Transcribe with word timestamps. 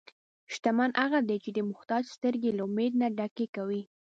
شتمن 0.53 0.91
هغه 1.03 1.19
دی 1.27 1.37
چې 1.43 1.49
د 1.53 1.59
محتاج 1.69 2.03
سترګې 2.15 2.51
له 2.57 2.63
امید 2.69 2.93
نه 3.01 3.07
ډکې 3.17 3.45
کوي. 3.55 3.81